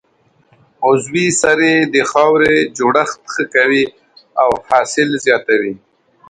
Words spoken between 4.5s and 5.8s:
حاصل زیاتوي.